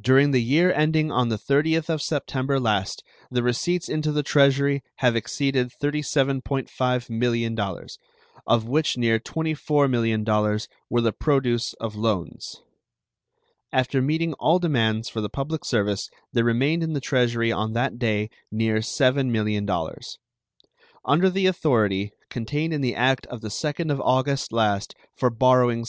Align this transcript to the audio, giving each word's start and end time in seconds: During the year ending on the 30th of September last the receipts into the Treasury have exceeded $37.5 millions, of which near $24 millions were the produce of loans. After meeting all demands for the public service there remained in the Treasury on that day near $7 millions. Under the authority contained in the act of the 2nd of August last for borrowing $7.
During 0.00 0.30
the 0.30 0.42
year 0.42 0.72
ending 0.72 1.12
on 1.12 1.28
the 1.28 1.36
30th 1.36 1.90
of 1.90 2.00
September 2.00 2.58
last 2.58 3.04
the 3.30 3.42
receipts 3.42 3.90
into 3.90 4.10
the 4.10 4.22
Treasury 4.22 4.82
have 5.00 5.14
exceeded 5.14 5.70
$37.5 5.82 7.10
millions, 7.10 7.98
of 8.46 8.64
which 8.66 8.96
near 8.96 9.18
$24 9.18 9.90
millions 9.90 10.68
were 10.88 11.02
the 11.02 11.12
produce 11.12 11.74
of 11.74 11.94
loans. 11.94 12.56
After 13.70 14.00
meeting 14.00 14.32
all 14.38 14.58
demands 14.58 15.10
for 15.10 15.20
the 15.20 15.28
public 15.28 15.66
service 15.66 16.08
there 16.32 16.42
remained 16.42 16.82
in 16.82 16.94
the 16.94 16.98
Treasury 16.98 17.52
on 17.52 17.74
that 17.74 17.98
day 17.98 18.30
near 18.50 18.76
$7 18.78 19.28
millions. 19.28 20.16
Under 21.04 21.28
the 21.28 21.44
authority 21.46 22.12
contained 22.30 22.72
in 22.72 22.80
the 22.80 22.94
act 22.96 23.26
of 23.26 23.42
the 23.42 23.48
2nd 23.48 23.92
of 23.92 24.00
August 24.00 24.54
last 24.54 24.94
for 25.14 25.28
borrowing 25.28 25.82
$7. 25.82 25.88